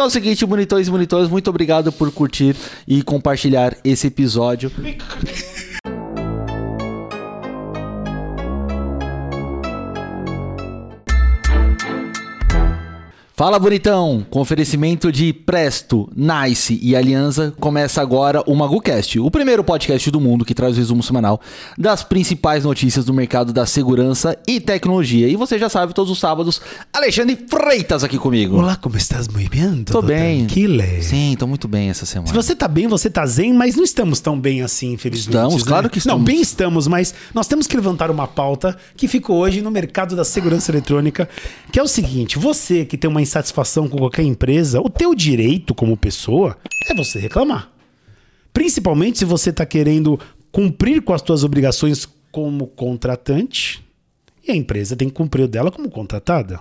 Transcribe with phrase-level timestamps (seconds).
[0.00, 2.56] Então é o seguinte, bonitões e bonitões, muito obrigado por curtir
[2.88, 4.72] e compartilhar esse episódio.
[13.40, 14.26] Fala bonitão!
[14.28, 20.20] Com oferecimento de Presto, Nice e Aliança, começa agora o MaguCast, o primeiro podcast do
[20.20, 21.40] mundo que traz o resumo semanal
[21.78, 25.26] das principais notícias do mercado da segurança e tecnologia.
[25.26, 26.60] E você já sabe, todos os sábados,
[26.92, 28.58] Alexandre Freitas aqui comigo.
[28.58, 29.26] Olá, como estás?
[29.26, 29.84] Muito bem?
[29.84, 30.44] Tô bem.
[30.44, 30.82] Tranquilo.
[31.00, 32.28] Sim, tô muito bem essa semana.
[32.28, 35.34] Se você tá bem, você tá zen, mas não estamos tão bem assim, infelizmente.
[35.34, 35.66] Estamos, né?
[35.66, 36.18] claro que estamos.
[36.18, 40.14] Não, bem estamos, mas nós temos que levantar uma pauta que ficou hoje no mercado
[40.14, 41.26] da segurança eletrônica,
[41.72, 45.74] que é o seguinte, você que tem uma insatisfação com qualquer empresa, o teu direito
[45.74, 46.56] como pessoa
[46.88, 47.70] é você reclamar.
[48.52, 50.18] Principalmente se você tá querendo
[50.50, 53.84] cumprir com as tuas obrigações como contratante,
[54.46, 56.60] e a empresa tem que cumprir o dela como contratada.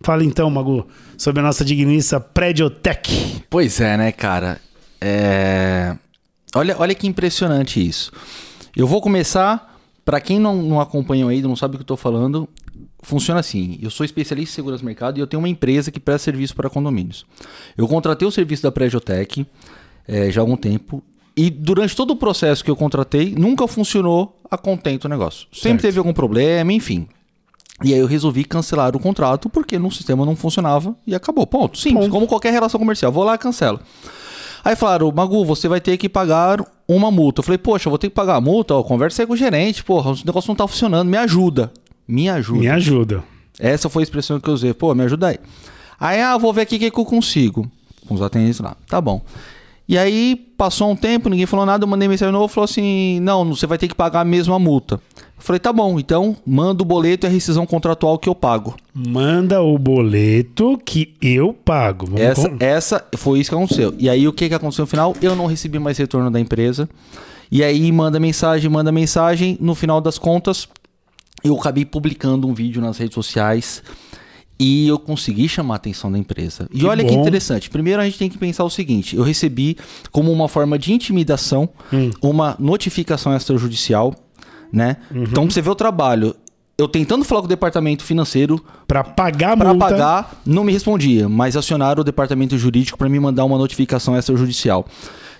[0.00, 0.86] Fala então, Magu,
[1.16, 3.44] sobre a nossa digníssima Prediotech.
[3.48, 4.60] Pois é, né, cara?
[5.00, 5.96] É...
[6.54, 8.12] Olha, olha que impressionante isso.
[8.76, 11.96] Eu vou começar, para quem não, não acompanha ainda, não sabe o que eu tô
[11.96, 12.48] falando,
[13.02, 13.78] funciona assim.
[13.80, 16.54] Eu sou especialista em segurança do mercado e eu tenho uma empresa que presta serviço
[16.54, 17.26] para condomínios.
[17.76, 19.46] Eu contratei o serviço da Prediotech
[20.06, 21.02] é, já há algum tempo
[21.36, 25.48] e durante todo o processo que eu contratei, nunca funcionou a contento o negócio.
[25.52, 25.82] Sempre Certo.
[25.82, 27.08] teve algum problema, enfim.
[27.82, 31.44] E aí eu resolvi cancelar o contrato porque no sistema não funcionava e acabou.
[31.46, 31.76] Ponto.
[31.76, 32.12] Simples, Ponto.
[32.12, 33.10] como qualquer relação comercial.
[33.10, 33.80] Vou lá e cancelo.
[34.64, 37.40] Aí falaram, Magu, você vai ter que pagar uma multa.
[37.40, 38.74] Eu falei, poxa, eu vou ter que pagar a multa?
[38.74, 41.72] Ó, conversa aí com o gerente, porra, o negócio não tá funcionando, me ajuda.
[42.06, 42.60] Me ajuda.
[42.60, 43.24] Me ajuda.
[43.58, 44.74] Essa foi a expressão que eu usei.
[44.74, 45.38] Pô, me ajuda aí.
[45.98, 47.70] Aí, ah, vou ver aqui o que, que eu consigo.
[48.06, 48.76] Com os atendentes lá.
[48.88, 49.22] Tá bom.
[49.86, 53.44] E aí, passou um tempo, ninguém falou nada, eu mandei mensagem novo, falou assim, não,
[53.54, 54.94] você vai ter que pagar a mesma multa.
[54.94, 58.74] Eu falei, tá bom, então manda o boleto e a rescisão contratual que eu pago.
[58.94, 62.06] Manda o boleto que eu pago.
[62.06, 63.94] Vamos Essa, com- essa foi isso que aconteceu.
[63.98, 65.14] E aí, o que, que aconteceu no final?
[65.20, 66.88] Eu não recebi mais retorno da empresa.
[67.52, 69.58] E aí, manda mensagem, manda mensagem.
[69.60, 70.66] No final das contas,
[71.44, 73.82] eu acabei publicando um vídeo nas redes sociais
[74.58, 76.66] e eu consegui chamar a atenção da empresa.
[76.72, 77.20] E Que olha que bom.
[77.20, 77.68] interessante.
[77.68, 79.76] Primeiro, a gente tem que pensar o seguinte: eu recebi,
[80.10, 82.10] como uma forma de intimidação, Hum.
[82.22, 84.14] uma notificação extrajudicial,
[84.72, 84.96] né?
[85.14, 85.24] Uhum.
[85.24, 86.34] Então, você vê o trabalho.
[86.76, 89.86] Eu tentando falar com o departamento financeiro, Pra pagar a para multa.
[89.90, 94.84] pagar, não me respondia, mas acionaram o departamento jurídico para me mandar uma notificação extrajudicial.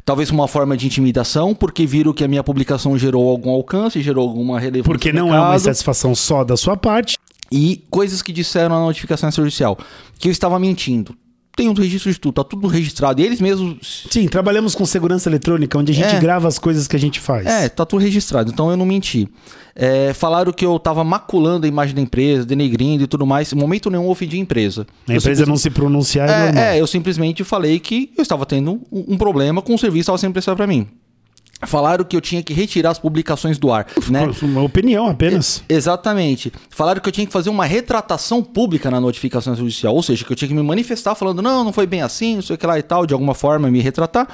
[0.04, 4.28] Talvez uma forma de intimidação, porque viram que a minha publicação gerou algum alcance, gerou
[4.28, 4.92] alguma relevância.
[4.92, 7.16] Porque não é uma insatisfação só da sua parte.
[7.50, 9.78] E coisas que disseram na notificação extrajudicial,
[10.19, 11.16] que eu estava mentindo.
[11.56, 13.20] Tem um registro de tudo, tá tudo registrado.
[13.20, 14.06] E eles mesmos.
[14.10, 16.19] Sim, trabalhamos com segurança eletrônica, onde a gente É.
[16.20, 17.47] grava as coisas que a gente faz.
[17.47, 19.28] É, tá tudo registrado, então eu não menti.
[19.76, 23.53] É, falaram que eu tava maculando a imagem da empresa, denegrindo e tudo mais.
[23.53, 24.87] Em momento nenhum ofendi a empresa.
[25.09, 26.59] A Eu empresa não se pronunciar é.
[26.72, 29.94] É, é, eu simplesmente falei que eu estava tendo um, um problema com o serviço
[29.97, 30.88] que estava sendo prestado para mim.
[31.62, 34.28] Falaram que eu tinha que retirar as publicações do ar, né?
[34.42, 35.62] Uma opinião apenas.
[35.69, 36.53] Exatamente.
[36.69, 40.32] Falaram que eu tinha que fazer uma retratação pública na notificação judicial, ou seja, que
[40.32, 42.66] eu tinha que me manifestar falando, não, não foi bem assim, não sei o que
[42.66, 44.28] lá e tal, de alguma forma me retratar.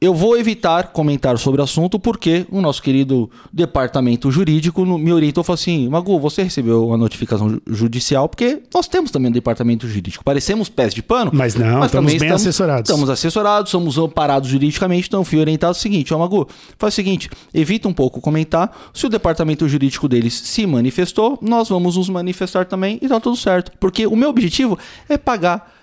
[0.00, 5.42] Eu vou evitar comentar sobre o assunto porque o nosso querido departamento jurídico me orientou
[5.42, 9.32] e falou assim: Magu, você recebeu a notificação ju- judicial porque nós temos também um
[9.32, 10.22] departamento jurídico.
[10.22, 12.88] Parecemos pés de pano, Mas não, estamos também bem assessorados.
[12.88, 16.46] Estamos assessorados, somos amparados juridicamente, então fui orientado o seguinte, ó Magu,
[16.78, 21.68] faz o seguinte, evita um pouco comentar, se o departamento jurídico deles se manifestou, nós
[21.68, 23.72] vamos nos manifestar também e tá tudo certo.
[23.80, 25.76] Porque o meu objetivo é pagar.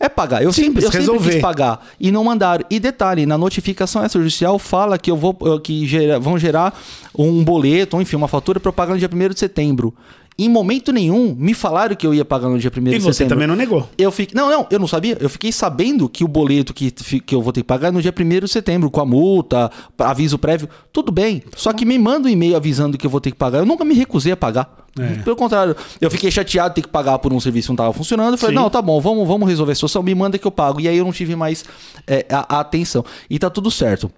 [0.00, 0.42] É pagar.
[0.42, 1.32] Eu sempre, Simples, eu sempre resolver.
[1.32, 1.84] quis pagar.
[1.98, 2.64] E não mandaram.
[2.70, 6.78] E detalhe, na notificação extrajudicial fala que eu vou que gera- vão gerar
[7.16, 9.92] um boleto, enfim, uma fatura para eu pagar no dia 1 de setembro.
[10.40, 13.12] Em momento nenhum, me falaram que eu ia pagar no dia 1 E de você
[13.12, 13.34] setembro.
[13.34, 13.90] também não negou.
[13.98, 14.40] Eu fiquei.
[14.40, 15.16] Não, não, eu não sabia.
[15.20, 18.00] Eu fiquei sabendo que o boleto que, que eu vou ter que pagar é no
[18.00, 20.68] dia 1 de setembro, com a multa, aviso prévio.
[20.92, 21.42] Tudo bem.
[21.56, 23.58] Só que me manda um e-mail avisando que eu vou ter que pagar.
[23.58, 24.86] Eu nunca me recusei a pagar.
[25.00, 25.22] É.
[25.22, 27.92] Pelo contrário, eu fiquei chateado de ter que pagar por um serviço que não estava
[27.92, 28.34] funcionando.
[28.34, 28.62] Eu falei, Sim.
[28.62, 30.80] não, tá bom, vamos, vamos resolver a situação, me manda que eu pago.
[30.80, 31.64] E aí eu não tive mais
[32.06, 33.04] é, a, a atenção.
[33.28, 34.10] E tá tudo certo.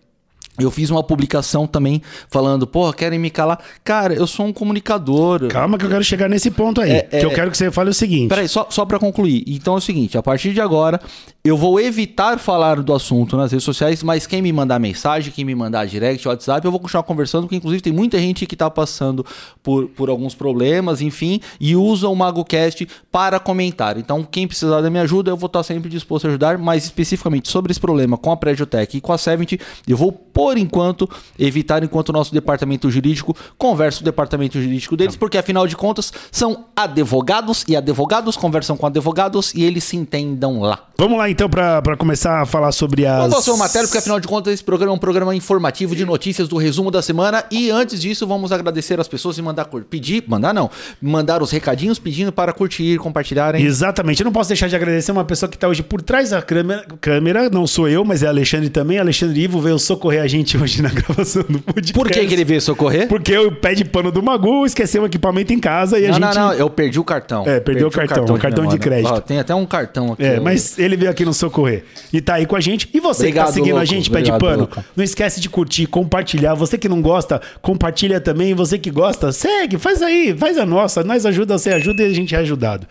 [0.59, 3.59] Eu fiz uma publicação também falando, porra, querem me calar.
[3.83, 5.49] Cara, eu sou um comunicador.
[5.49, 6.91] Calma que eu quero chegar nesse ponto aí.
[6.93, 8.29] É, que é, eu quero que você fale o seguinte.
[8.29, 9.45] Peraí, só, só para concluir.
[9.47, 11.01] Então é o seguinte: a partir de agora,
[11.43, 15.45] eu vou evitar falar do assunto nas redes sociais, mas quem me mandar mensagem, quem
[15.45, 18.69] me mandar direct, WhatsApp, eu vou continuar conversando, porque inclusive tem muita gente que tá
[18.69, 19.25] passando
[19.63, 23.97] por, por alguns problemas, enfim, e usa o MagoCast para comentar.
[23.97, 27.49] Então, quem precisar da minha ajuda, eu vou estar sempre disposto a ajudar, mas especificamente
[27.49, 29.57] sobre esse problema com a Prediotech e com a 70,
[29.89, 31.07] eu vou por enquanto,
[31.39, 35.77] evitar enquanto o nosso departamento jurídico conversa com o departamento jurídico deles, porque afinal de
[35.77, 40.87] contas são advogados e advogados conversam com advogados e eles se entendam lá.
[40.97, 43.19] Vamos lá então pra começar a falar sobre as.
[43.19, 46.05] Vamos ao seu matéria, porque afinal de contas esse programa é um programa informativo de
[46.05, 47.45] notícias do resumo da semana.
[47.51, 50.71] E antes disso, vamos agradecer as pessoas e mandar pedir, mandar não,
[51.01, 53.63] mandar os recadinhos pedindo para curtir, compartilharem.
[53.63, 54.21] Exatamente.
[54.21, 56.87] Eu não posso deixar de agradecer uma pessoa que está hoje por trás da câmera,
[57.01, 57.49] câmera.
[57.49, 58.99] Não sou eu, mas é Alexandre também.
[58.99, 61.93] Alexandre Ivo veio socorrer a gente hoje na gravação do podcast.
[61.93, 63.09] Por que, que ele veio socorrer?
[63.09, 66.15] Porque o pé de pano do Magu esqueceu o equipamento em casa e a Não,
[66.29, 66.37] gente.
[66.37, 67.45] não, não, eu perdi o cartão.
[67.47, 68.79] É, perdeu o cartão, o cartão de memória.
[68.79, 69.13] crédito.
[69.13, 70.25] Ó, tem até um cartão aqui.
[70.25, 71.85] É, mas ele veio aqui nos socorrer.
[72.13, 72.89] E tá aí com a gente.
[72.95, 73.87] E você que Obrigado, tá seguindo a louco.
[73.87, 74.85] gente, pé de Obrigado, pano, louco.
[74.97, 76.55] não esquece de curtir, compartilhar.
[76.55, 78.55] Você que não gosta, compartilha também.
[78.55, 81.03] Você que gosta, segue, faz aí, faz a nossa.
[81.05, 82.87] Nós ajuda, você ajuda e a gente é ajudado.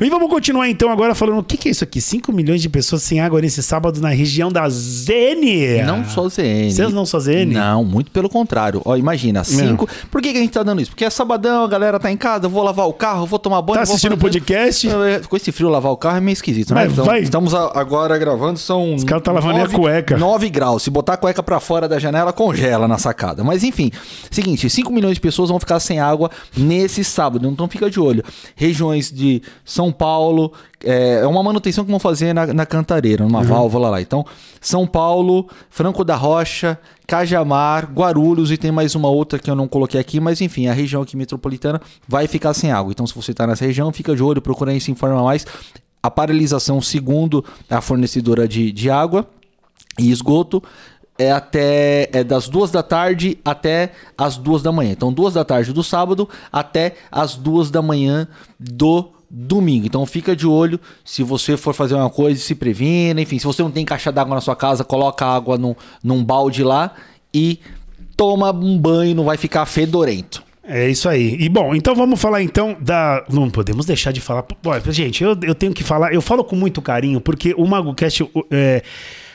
[0.00, 2.00] E vamos continuar então agora falando o que, que é isso aqui?
[2.00, 5.84] 5 milhões de pessoas sem água nesse sábado na região da ZN.
[5.86, 6.70] Não só ZN.
[6.74, 7.52] Vocês não ZN?
[7.52, 8.82] Não, muito pelo contrário.
[8.84, 9.88] Ó, imagina, cinco.
[10.10, 10.90] Por que, que a gente tá dando isso?
[10.90, 13.62] Porque é sabadão, a galera tá em casa, eu vou lavar o carro, vou tomar
[13.62, 13.76] banho.
[13.78, 14.88] Tá assistindo o podcast?
[14.88, 16.84] É, Com esse frio, lavar o carro é meio esquisito, né?
[16.84, 17.20] Mas vai.
[17.20, 18.94] Estamos agora gravando, são.
[18.94, 20.16] Os caras tá lavando nem a cueca.
[20.16, 20.82] 9 graus.
[20.82, 23.42] Se botar a cueca pra fora da janela, congela na sacada.
[23.44, 23.90] Mas enfim,
[24.30, 27.48] seguinte: 5 milhões de pessoas vão ficar sem água nesse sábado.
[27.48, 28.24] Então fica de olho.
[28.56, 30.52] Regiões de São Paulo.
[30.84, 34.00] É é uma manutenção que vão fazer na, na cantareira, numa válvula lá.
[34.00, 34.24] Então,
[34.60, 39.66] São Paulo, Franco da Rocha, Cajamar, Guarulhos e tem mais uma outra que eu não
[39.66, 42.92] coloquei aqui, mas enfim, a região aqui metropolitana vai ficar sem água.
[42.92, 45.46] Então, se você está nessa região, fica de olho, procura aí se informar mais.
[46.02, 49.26] A paralisação, segundo a fornecedora de, de água
[49.98, 50.62] e esgoto,
[51.16, 54.92] é até é das duas da tarde até as duas da manhã.
[54.92, 58.28] Então, duas da tarde do sábado até as duas da manhã
[58.58, 59.86] do domingo.
[59.86, 63.62] Então fica de olho se você for fazer uma coisa, se previna, enfim, se você
[63.62, 66.94] não tem caixa d'água na sua casa, coloca água num, num balde lá
[67.32, 67.58] e
[68.16, 70.42] toma um banho, não vai ficar fedorento.
[70.66, 71.36] É isso aí.
[71.38, 73.24] E bom, então vamos falar então da.
[73.28, 74.46] Não podemos deixar de falar.
[74.62, 76.14] Bom, gente, eu, eu tenho que falar.
[76.14, 78.26] Eu falo com muito carinho, porque o MagoCast.
[78.50, 78.82] É,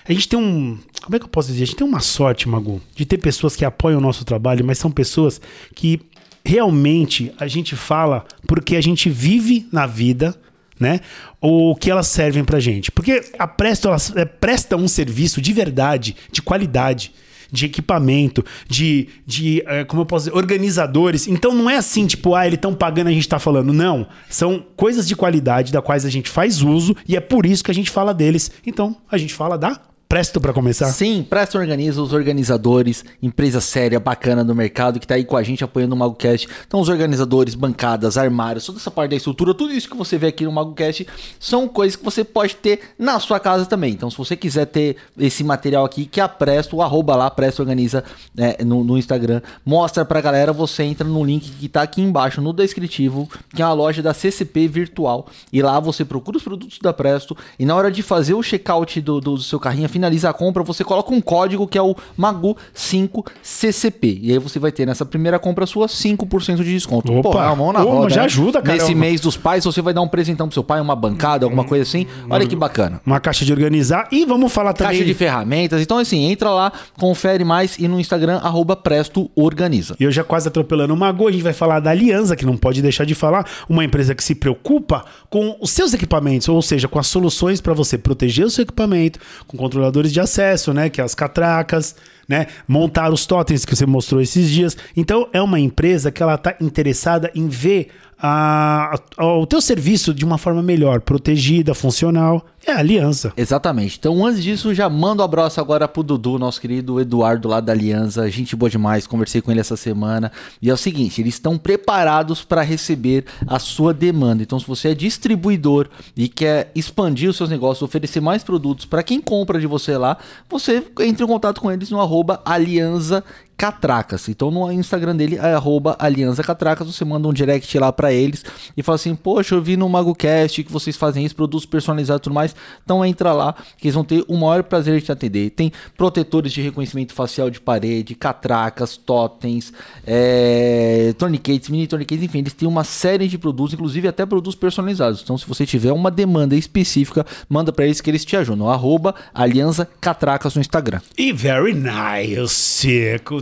[0.07, 0.79] a gente tem um.
[1.03, 1.63] Como é que eu posso dizer?
[1.63, 4.79] A gente tem uma sorte, Magu, de ter pessoas que apoiam o nosso trabalho, mas
[4.79, 5.39] são pessoas
[5.75, 6.01] que
[6.43, 10.35] realmente a gente fala porque a gente vive na vida.
[10.79, 11.01] Né?
[11.41, 12.89] O que elas servem pra gente.
[12.89, 17.11] Porque a Presto é, presta um serviço de verdade, de qualidade
[17.51, 21.27] de equipamento, de, de eh, como eu posso dizer, organizadores.
[21.27, 23.73] Então não é assim, tipo, ah, eles estão pagando, a gente tá falando.
[23.73, 24.07] Não.
[24.29, 27.71] São coisas de qualidade da quais a gente faz uso e é por isso que
[27.71, 28.51] a gente fala deles.
[28.65, 29.79] Então a gente fala da
[30.11, 30.87] Presto pra começar.
[30.87, 35.43] Sim, Presta Organiza, os organizadores, empresa séria, bacana do mercado, que tá aí com a
[35.43, 36.47] gente apoiando o MagoCast.
[36.65, 40.25] Então, os organizadores, bancadas, armários, toda essa parte da estrutura, tudo isso que você vê
[40.29, 41.05] aqui no MagoCast
[41.39, 43.93] são coisas que você pode ter na sua casa também.
[43.93, 47.59] Então, se você quiser ter esse material aqui, que a Presto, o arroba lá, Presto
[47.59, 48.03] Organiza
[48.33, 52.41] né, no, no Instagram, mostra pra galera, você entra no link que tá aqui embaixo,
[52.41, 55.27] no descritivo, que é a loja da CCP Virtual.
[55.53, 58.99] E lá você procura os produtos da Presto e na hora de fazer o checkout
[59.01, 64.19] do, do seu carrinho, finaliza a compra, você coloca um código que é o MAGU5CCP.
[64.21, 67.13] E aí você vai ter nessa primeira compra sua 5% de desconto.
[67.13, 67.31] Opa!
[67.31, 68.25] Pô, é mão na roda, já né?
[68.25, 68.77] ajuda, cara.
[68.77, 71.65] Nesse mês dos pais, você vai dar um presentão pro seu pai, uma bancada, alguma
[71.65, 72.07] coisa assim.
[72.29, 73.01] Olha que bacana.
[73.05, 74.07] Uma caixa de organizar.
[74.11, 74.93] E vamos falar também.
[74.93, 75.81] Caixa de ferramentas.
[75.81, 79.95] Então, assim, entra lá, confere mais e no Instagram, arroba Presto Organiza.
[79.99, 82.55] E eu já quase atropelando o Mago, a gente vai falar da Aliança, que não
[82.55, 86.87] pode deixar de falar, uma empresa que se preocupa com os seus equipamentos, ou seja,
[86.87, 89.57] com as soluções para você proteger o seu equipamento, com
[89.89, 91.95] controladores de acesso, né, que é as catracas,
[92.27, 94.77] né, montar os totens que você mostrou esses dias.
[94.95, 97.87] Então é uma empresa que ela está interessada em ver
[98.21, 102.45] a- a- o teu serviço de uma forma melhor, protegida, funcional.
[102.65, 103.33] É Aliança.
[103.35, 103.97] Exatamente.
[103.97, 107.71] Então, antes disso, já mando um abraço agora pro Dudu, nosso querido Eduardo lá da
[107.71, 108.29] Aliança.
[108.29, 110.31] Gente boa demais, conversei com ele essa semana.
[110.61, 114.43] E é o seguinte, eles estão preparados para receber a sua demanda.
[114.43, 119.03] Então, se você é distribuidor e quer expandir os seus negócios, oferecer mais produtos para
[119.03, 120.17] quem compra de você lá,
[120.49, 123.23] você entra em contato com eles no arroba Aliança
[123.59, 124.29] Catracas.
[124.29, 128.45] Então no Instagram dele é arroba Aliança Catracas, você manda um direct lá pra eles
[128.75, 132.23] e fala assim, poxa, eu vi no MagoCast que vocês fazem isso, produtos personalizados e
[132.23, 132.48] tudo mais,
[132.83, 135.49] então entra lá que eles vão ter o maior prazer de te atender.
[135.51, 139.71] Tem protetores de reconhecimento facial de parede, catracas, totens,
[140.05, 145.21] é, tourniquets, mini tourniquets, enfim, eles têm uma série de produtos, inclusive até produtos personalizados.
[145.23, 148.69] Então se você tiver uma demanda específica, manda pra eles que eles te ajudam.
[148.69, 150.99] Arroba Aliança Catracas no Instagram.
[151.17, 152.87] E very nice.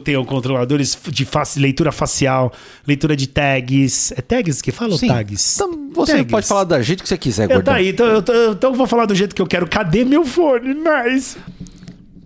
[0.03, 2.51] Tem controladores de face- leitura facial,
[2.85, 4.11] leitura de tags.
[4.11, 5.07] É tags que fala Sim.
[5.07, 5.55] tags?
[5.55, 6.31] Então, você Tags.
[6.31, 7.73] pode falar do jeito que você quiser, Eu, gordão.
[7.73, 8.19] tá aí, então, eu,
[8.53, 9.67] então eu vou falar do jeito que eu quero.
[9.67, 10.73] Cadê meu fone?
[10.73, 11.37] Nice.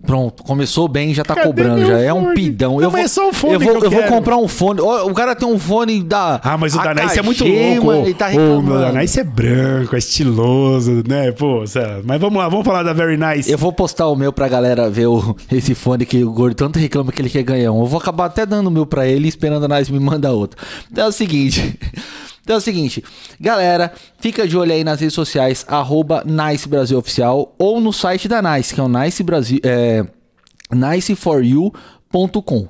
[0.04, 2.72] Pronto, começou bem, já tá Cadê cobrando, já é um pidão.
[2.74, 4.80] Não, eu vou, é só o fone eu vou, eu eu vou comprar um fone.
[4.80, 6.40] O cara tem um fone da.
[6.42, 7.86] Ah, mas o da Nice é muito louco.
[7.86, 8.80] mano, ele tá o reclamando.
[8.80, 11.30] da Nice é branco, é estiloso, né?
[11.30, 12.02] Pô, sério.
[12.04, 13.48] mas vamos lá, vamos falar da Very Nice.
[13.48, 16.80] Eu vou postar o meu pra galera ver o- esse fone que o gordo tanto
[16.80, 17.82] reclama que ele quer ganhar um.
[17.82, 20.60] Eu vou acabar até dando o meu pra ele, esperando a Nice me mandar outro.
[20.90, 21.78] Então é o seguinte.
[22.42, 23.04] Então é o seguinte,
[23.40, 28.26] galera, fica de olho aí nas redes sociais, arroba Nice Brasil Oficial, ou no site
[28.26, 29.60] da Nice, que é o Nice Brasil.
[29.62, 30.04] É,
[30.74, 32.01] niceforyou.com.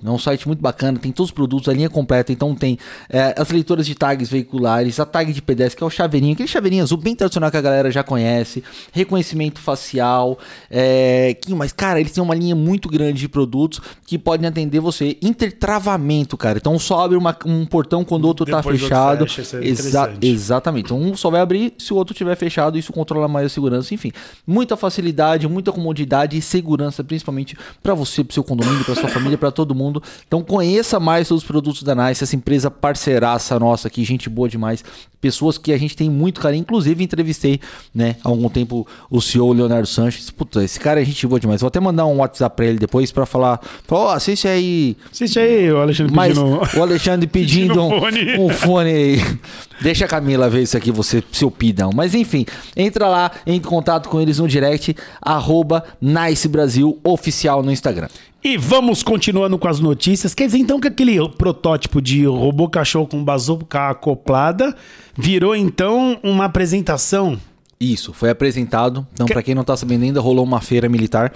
[0.04, 2.32] É um site muito bacana, tem todos os produtos, a linha completa.
[2.32, 2.78] Então tem
[3.10, 6.48] é, as leitoras de tags veiculares, a tag de pedestre, que é o chaveirinho, aquele
[6.48, 10.38] chaveirinho azul bem tradicional que a galera já conhece, reconhecimento facial.
[10.70, 11.72] É, que mais?
[11.72, 15.16] Cara, eles têm uma linha muito grande de produtos que podem atender você.
[15.22, 16.58] Intertravamento, cara.
[16.58, 19.26] Então só abre uma- um portão quando o outro tá Depois outro fechado.
[19.26, 20.12] fecha, isso é Exa-.
[20.20, 20.84] Exatamente.
[20.86, 23.92] Então um só vai abrir se o outro tiver fechado, isso controla mais a segurança,
[23.94, 24.12] enfim.
[24.46, 29.31] Muita facilidade, muita comodidade e segurança, principalmente para você, para seu condomínio, para sua família,
[29.36, 30.02] para todo mundo.
[30.26, 34.84] Então conheça mais os produtos da Nice, essa empresa parceiraça nossa aqui, gente boa demais,
[35.20, 37.60] pessoas que a gente tem muito carinho, inclusive entrevistei,
[37.94, 40.30] né, há algum tempo o CEO Leonardo Sanches.
[40.30, 41.60] Puta, esse cara é gente boa demais.
[41.60, 45.70] Vou até mandar um WhatsApp para ele depois para falar, ó, assiste aí Assiste aí,
[45.70, 46.78] o Alexandre mas pedindo...
[46.78, 48.38] o Alexandre pedindo Pedindo um, fone.
[48.38, 49.38] um fone aí.
[49.80, 51.90] Deixa a Camila ver isso aqui, você, seu pidão.
[51.94, 52.46] Mas enfim,
[52.76, 58.08] entra lá, entre em contato com eles no direct, arroba Nice Brasil Oficial no Instagram.
[58.44, 60.34] E vamos continuando com as notícias.
[60.34, 64.74] Quer dizer, então, que aquele protótipo de robô cachorro com bazuca acoplada
[65.16, 67.38] virou, então, uma apresentação.
[67.78, 69.06] Isso, foi apresentado.
[69.12, 71.32] Então, pra quem não tá sabendo ainda, rolou uma feira militar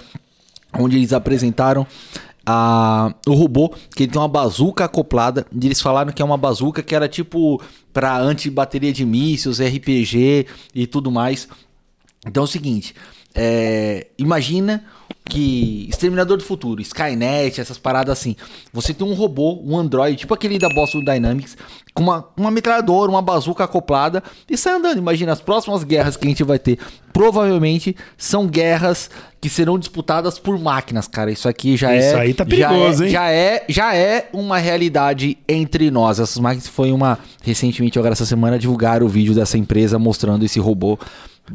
[0.73, 1.87] onde eles apresentaram
[2.45, 5.45] a, o robô, que ele tem uma bazuca acoplada.
[5.51, 7.61] E eles falaram que é uma bazuca que era tipo
[7.93, 10.45] pra anti-bateria de mísseis, RPG
[10.75, 11.47] e tudo mais.
[12.25, 12.93] Então é o seguinte,
[13.37, 14.83] é, imagina
[15.23, 18.35] que Exterminador do Futuro, Skynet, essas paradas assim.
[18.73, 21.55] Você tem um robô, um android, tipo aquele da Boston Dynamics,
[21.93, 24.97] com uma, uma metralhadora, uma bazuca acoplada e sai andando.
[24.97, 26.79] Imagina as próximas guerras que a gente vai ter.
[27.13, 31.31] Provavelmente são guerras que serão disputadas por máquinas, cara.
[31.31, 31.99] Isso aqui já é.
[31.99, 33.11] Isso aí tá já perigoso, é- hein?
[33.11, 36.19] Já é, já é uma realidade entre nós.
[36.19, 37.19] Essas máquinas foi uma.
[37.43, 40.97] Recentemente, agora essa semana, divulgaram o vídeo dessa empresa mostrando esse robô.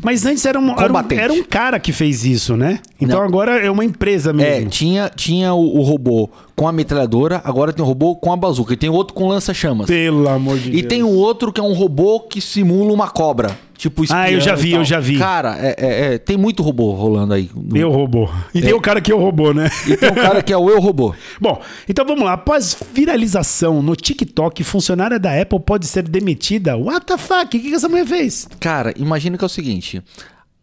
[0.02, 2.78] Mas antes era um, era um, era um cara que fez isso, né?
[3.00, 3.26] Então Não.
[3.26, 4.70] agora é uma empresa É, mesmo.
[4.70, 8.72] tinha, tinha o, o robô com a metralhadora, agora tem o robô com a bazuca.
[8.72, 9.86] E tem outro com lança-chamas.
[9.88, 10.86] Pelo amor de E Deus.
[10.86, 13.56] tem o outro que é um robô que simula uma cobra.
[13.82, 14.80] Tipo Ah, eu espião já e vi, tal.
[14.80, 15.18] eu já vi.
[15.18, 17.50] Cara, é, é- é, tem muito robô rolando aí.
[17.52, 18.28] No- Eu robô.
[18.54, 19.68] E tem o cara que é o robô, né?
[19.88, 21.12] E tem um cara que é o Eu Robô.
[21.40, 22.34] Bom, então vamos lá.
[22.34, 26.76] Após viralização no TikTok, funcionária da Apple pode ser demitida.
[26.76, 27.44] What the fuck?
[27.46, 28.46] O que, que essa mulher fez?
[28.60, 30.00] Cara, imagina que é o seguinte.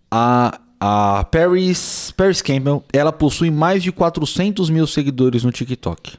[0.09, 6.17] A, a Paris, Paris Campbell, ela possui mais de 400 mil seguidores no TikTok.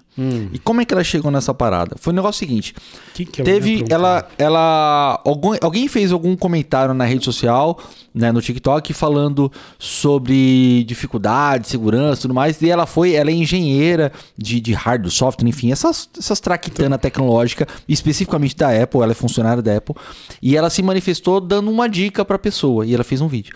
[0.53, 1.97] E como é que ela chegou nessa parada?
[1.99, 2.75] Foi o negócio seguinte.
[3.15, 7.79] Que que é teve, ela, ela, algum, alguém fez algum comentário na rede social,
[8.15, 12.61] né, no TikTok, falando sobre dificuldade, segurança e tudo mais.
[12.61, 17.67] E ela foi, ela é engenheira de, de hardware, software, enfim, essas, essas traquitanas tecnológicas,
[17.89, 19.95] especificamente da Apple, ela é funcionária da Apple.
[20.43, 22.85] E ela se manifestou dando uma dica pra pessoa.
[22.85, 23.55] E ela fez um vídeo.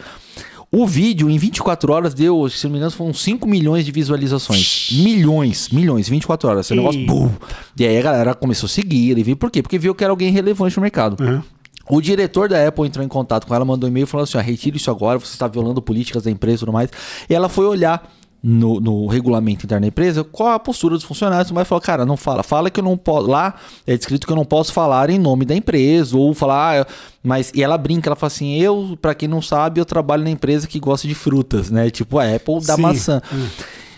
[0.74, 4.88] O vídeo, em 24 horas, deu, se não me engano, foram 5 milhões de visualizações.
[4.92, 6.66] Milhões, milhões, 24 horas.
[6.66, 7.06] Esse negócio.
[7.06, 7.30] Bum.
[7.78, 9.16] E aí a galera começou a seguir.
[9.16, 9.62] E viu por quê?
[9.62, 11.22] Porque viu que era alguém relevante no mercado.
[11.22, 11.44] Aham.
[11.88, 14.40] O diretor da Apple entrou em contato com ela, mandou um e-mail falando assim: ó,
[14.40, 16.90] retire isso agora, você está violando políticas da empresa e tudo mais.
[17.28, 18.10] E ela foi olhar
[18.46, 22.16] no, no regulamento interno da empresa qual a postura dos funcionários, mas falou: cara, não
[22.16, 23.26] fala, fala que eu não posso.
[23.26, 23.54] Lá
[23.86, 26.82] é descrito que eu não posso falar em nome da empresa, ou falar.
[26.82, 26.86] ah,
[27.22, 30.30] mas e ela brinca, ela fala assim: eu, pra quem não sabe, eu trabalho na
[30.30, 31.88] empresa que gosta de frutas, né?
[31.88, 32.82] Tipo a Apple da Sim.
[32.82, 33.22] maçã.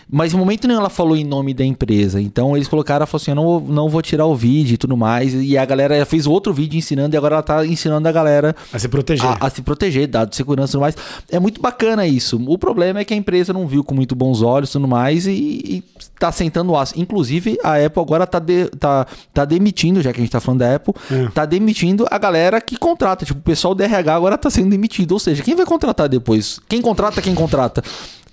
[0.09, 2.21] Mas em momento nenhum ela falou em nome da empresa.
[2.21, 4.77] Então eles colocaram, ela falou assim: eu não, vou- não vou tirar o vídeo e
[4.77, 5.33] tudo mais.
[5.33, 8.79] E a galera fez outro vídeo ensinando, e agora ela tá ensinando a galera A
[8.79, 9.25] se proteger.
[9.25, 10.95] a, a se proteger, dados de segurança e tudo mais.
[11.29, 12.39] É muito bacana isso.
[12.47, 15.27] O problema é que a empresa não viu com muito bons olhos e tudo mais
[15.27, 15.83] e, e
[16.17, 16.93] tá sentando o aço.
[16.97, 20.59] Inclusive, a Apple agora tá, de- tá, tá demitindo, já que a gente tá falando
[20.59, 21.27] da Apple, É.
[21.33, 23.25] tá demitindo a galera que contrata.
[23.25, 25.11] Tipo, o pessoal do RH agora tá sendo demitido.
[25.11, 26.59] Ou seja, quem vai contratar depois?
[26.69, 27.83] Quem contrata, quem contrata?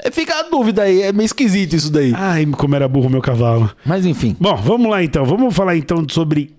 [0.02, 2.12] É, fica a dúvida aí, é meio esquisito isso daí.
[2.14, 3.70] Ai, como era burro meu cavalo.
[3.84, 4.36] Mas enfim.
[4.40, 5.24] Bom, vamos lá então.
[5.24, 6.54] Vamos falar então sobre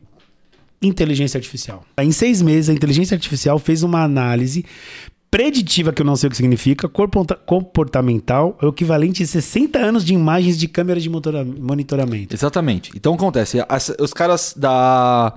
[0.82, 1.84] inteligência artificial.
[1.98, 4.66] Em seis meses, a inteligência artificial fez uma análise
[5.32, 6.88] preditiva, que eu não sei o que significa,
[7.46, 12.34] comportamental, é o equivalente a 60 anos de imagens de câmera de monitoramento.
[12.34, 12.92] Exatamente.
[12.96, 15.34] Então acontece, as- os caras da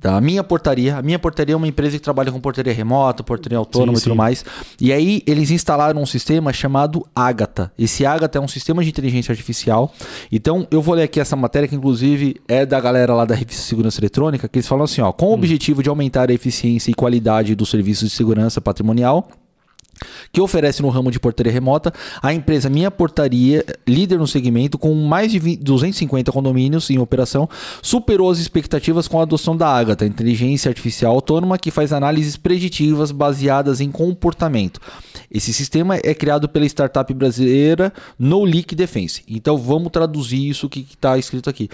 [0.00, 0.96] da minha portaria.
[0.96, 4.04] A minha portaria é uma empresa que trabalha com portaria remota, portaria autônoma Sim, e
[4.04, 4.18] tudo sim.
[4.18, 4.44] mais.
[4.80, 7.70] E aí eles instalaram um sistema chamado Agatha.
[7.78, 9.92] Esse Agatha é um sistema de inteligência artificial.
[10.32, 13.62] Então eu vou ler aqui essa matéria que inclusive é da galera lá da revista
[13.62, 16.94] Segurança Eletrônica, que eles falam assim, ó, com o objetivo de aumentar a eficiência e
[16.94, 19.28] qualidade dos serviços de segurança patrimonial,
[20.32, 21.92] que oferece no ramo de portaria remota,
[22.22, 27.48] a empresa Minha Portaria, líder no segmento, com mais de 20 250 condomínios em operação,
[27.82, 33.12] superou as expectativas com a adoção da Agatha, inteligência artificial autônoma que faz análises preditivas
[33.12, 34.80] baseadas em comportamento.
[35.30, 39.22] Esse sistema é criado pela startup brasileira No Leak Defense.
[39.28, 41.68] Então vamos traduzir isso que está escrito aqui.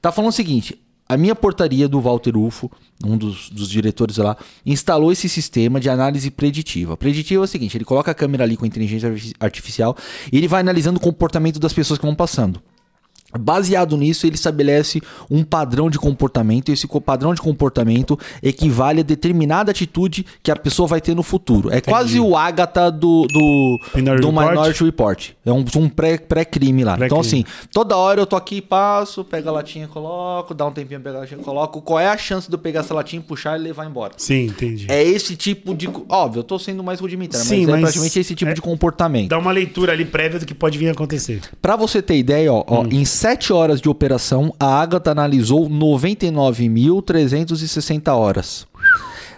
[0.00, 0.78] Tá falando o seguinte:
[1.12, 2.70] a minha portaria do Walter Ufo,
[3.04, 6.96] um dos, dos diretores lá, instalou esse sistema de análise preditiva.
[6.96, 9.96] Preditiva é o seguinte: ele coloca a câmera ali com inteligência arti- artificial
[10.32, 12.62] e ele vai analisando o comportamento das pessoas que vão passando.
[13.38, 19.02] Baseado nisso, ele estabelece um padrão de comportamento, e esse padrão de comportamento equivale a
[19.02, 21.72] determinada atitude que a pessoa vai ter no futuro.
[21.72, 24.50] É quase o Agatha do, do, Minority do Report?
[24.50, 25.30] Minority Report.
[25.44, 26.94] É um, um pré- pré-crime lá.
[26.94, 27.20] então, Pré-crime.
[27.20, 31.16] assim, toda hora eu tô aqui, passo, pego a latinha, coloco, dá um tempinho, pego
[31.16, 31.80] a latinha, coloco.
[31.82, 34.12] Qual é a chance de eu pegar essa latinha, puxar e levar embora?
[34.16, 34.86] Sim, entendi.
[34.90, 35.88] É esse tipo de.
[36.08, 38.60] Óbvio, eu tô sendo mais rudimentar, Sim, mas é mas praticamente esse tipo é- de
[38.60, 39.28] comportamento.
[39.28, 41.40] Dá uma leitura ali prévia do que pode vir a acontecer.
[41.60, 42.64] Pra você ter ideia, ó, Hum.
[42.68, 48.66] ó, em 7 horas de operação, a Agatha analisou 99.360 horas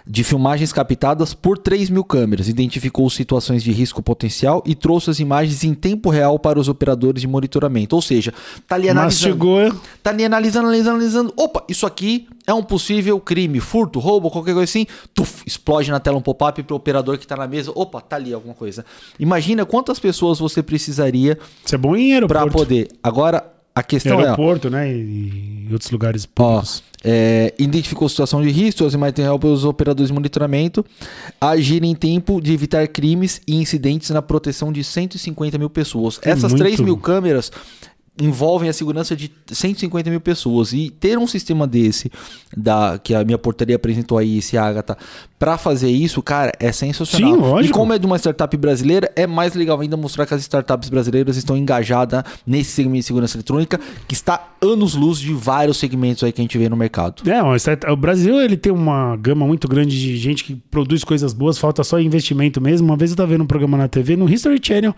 [0.07, 5.19] de filmagens captadas por 3 mil câmeras, identificou situações de risco potencial e trouxe as
[5.19, 7.95] imagens em tempo real para os operadores de monitoramento.
[7.95, 8.33] Ou seja,
[8.67, 9.37] tá ali analisando.
[9.37, 9.71] Mastigou.
[10.01, 11.31] Tá ali analisando, analisando, analisando.
[11.37, 14.87] Opa, isso aqui é um possível crime, furto, roubo, qualquer coisa assim.
[15.13, 17.71] Tuf, explode na tela um pop-up pro operador que tá na mesa.
[17.75, 18.83] Opa, tá ali alguma coisa.
[19.19, 22.51] Imagina quantas pessoas você precisaria Isso é bom Pra aeroporto.
[22.51, 22.87] poder.
[23.03, 24.23] Agora, a questão é.
[24.23, 24.89] ó, aeroporto, né?
[24.89, 26.81] E outros lugares Ó, públicos.
[27.03, 30.85] é, identificou situação de risco, as imagens real pelos operadores de monitoramento,
[31.41, 36.19] agir em tempo de evitar crimes e incidentes na proteção de 150 mil pessoas.
[36.23, 36.63] É Essas muito.
[36.63, 37.51] 3 mil câmeras
[38.21, 42.11] envolvem a segurança de 150 mil pessoas e ter um sistema desse
[42.55, 44.97] da que a minha portaria apresentou aí esse Agatha
[45.37, 47.69] para fazer isso cara é sensacional Sim, lógico.
[47.69, 50.89] e como é de uma startup brasileira é mais legal ainda mostrar que as startups
[50.89, 56.23] brasileiras estão engajadas nesse segmento de segurança eletrônica que está anos luz de vários segmentos
[56.23, 59.67] aí que a gente vê no mercado É, o Brasil ele tem uma gama muito
[59.67, 62.87] grande de gente que produz coisas boas, falta só investimento mesmo.
[62.87, 64.95] Uma vez eu tava vendo um programa na TV, no History Channel,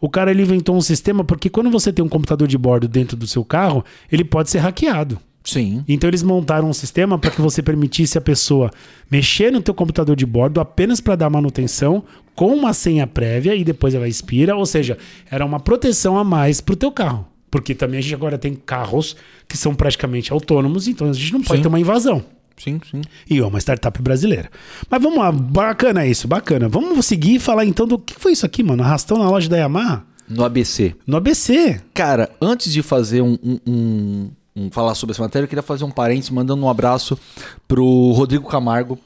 [0.00, 3.16] o cara ele inventou um sistema porque quando você tem um computador de bordo dentro
[3.16, 5.18] do seu carro, ele pode ser hackeado.
[5.44, 8.70] sim Então eles montaram um sistema para que você permitisse a pessoa
[9.10, 12.02] mexer no teu computador de bordo apenas para dar manutenção
[12.34, 14.96] com uma senha prévia e depois ela expira, ou seja,
[15.30, 17.26] era uma proteção a mais para o teu carro.
[17.50, 19.16] Porque também a gente agora tem carros
[19.48, 21.62] que são praticamente autônomos, então a gente não pode Sim.
[21.62, 22.24] ter uma invasão.
[22.56, 24.50] Sim sim E é uma startup brasileira.
[24.90, 26.68] Mas vamos lá, bacana isso, bacana.
[26.68, 28.82] Vamos seguir e falar então do que foi isso aqui, mano?
[28.82, 30.04] Arrastão na loja da Yamaha?
[30.28, 31.80] no ABC No ABC.
[31.92, 35.82] Cara, antes de fazer um, um- um- um- falar sobre essa matéria, eu queria fazer
[35.84, 37.18] um parênteses, mandando um abraço
[37.66, 38.96] pro Rodrigo Camargo,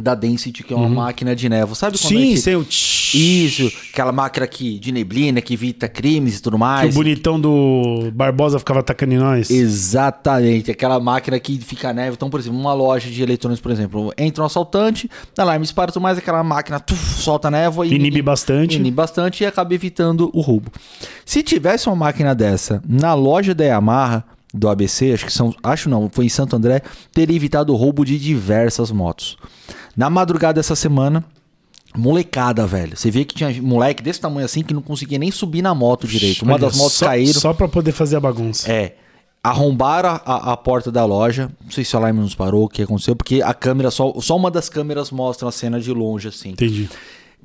[0.00, 1.74] da Density, que é uma máquina de névoa.
[1.74, 2.66] Sabe quando é Sim, que- seu.
[3.14, 6.94] Isso, aquela máquina que, de neblina que evita crimes e tudo Que o mais.
[6.94, 9.48] bonitão do Barbosa ficava atacando em nós.
[9.50, 12.14] Exatamente, aquela máquina que fica neve.
[12.16, 16.02] Então, por exemplo, uma loja de eletrônicos, por exemplo, entra um assaltante, alarme dispara tudo
[16.02, 18.76] mais, aquela máquina tuf, solta névoa e Inibe bastante.
[18.76, 20.70] Inibe bastante e acaba evitando o roubo.
[21.24, 25.88] Se tivesse uma máquina dessa na loja da Yamaha do ABC, acho que são, acho
[25.88, 26.80] não, foi em Santo André,
[27.12, 29.36] teria evitado o roubo de diversas motos.
[29.96, 31.24] Na madrugada dessa semana,
[31.94, 32.96] molecada, velho.
[32.96, 36.06] Você vê que tinha moleque desse tamanho assim que não conseguia nem subir na moto
[36.06, 36.42] direito.
[36.42, 37.40] Uma Olha, das motos só, caíram.
[37.40, 38.70] Só pra poder fazer a bagunça.
[38.70, 38.94] É.
[39.42, 41.50] Arrombaram a, a- porta da loja.
[41.64, 44.36] Não sei se o alarme nos parou, o que aconteceu, porque a câmera, só, só
[44.36, 46.50] uma das câmeras mostra a cena de longe, assim.
[46.50, 46.88] Entendi.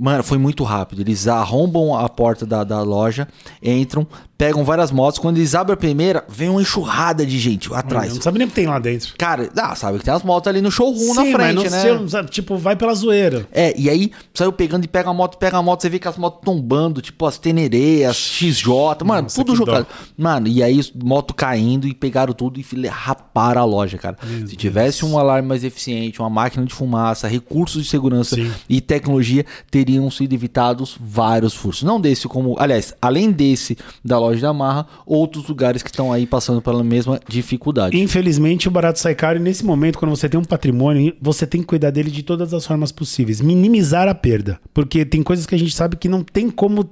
[0.01, 1.01] Mano, foi muito rápido.
[1.03, 3.27] Eles arrombam a porta da, da loja,
[3.61, 5.19] entram, pegam várias motos.
[5.19, 8.15] Quando eles abrem a primeira, vem uma enxurrada de gente atrás.
[8.15, 9.13] Não sabe nem o que tem lá dentro.
[9.15, 11.63] Cara, ah, sabe que tem as motos ali no showroom na Sim, frente, mas não
[11.63, 12.09] né?
[12.09, 13.47] sei, não tipo, vai pela zoeira.
[13.51, 16.07] É, e aí saiu pegando e pega a moto, pega a moto, você vê que
[16.07, 18.65] as motos tombando, tipo as Tenerê, as XJ,
[19.05, 19.85] mano, Nossa, tudo jogado.
[20.17, 24.17] Mano, e aí moto caindo e pegaram tudo e raparam a loja, cara.
[24.47, 28.51] Se tivesse um alarme mais eficiente, uma máquina de fumaça, recursos de segurança Sim.
[28.67, 29.45] e tecnologia,
[29.91, 31.83] teriam sido evitados vários furtos.
[31.83, 36.25] Não desse como, aliás, além desse da loja da Marra, outros lugares que estão aí
[36.25, 37.99] passando pela mesma dificuldade.
[37.99, 41.61] Infelizmente, o barato sai caro e nesse momento, quando você tem um patrimônio, você tem
[41.61, 43.41] que cuidar dele de todas as formas possíveis.
[43.41, 44.59] Minimizar a perda.
[44.73, 46.89] Porque tem coisas que a gente sabe que não tem como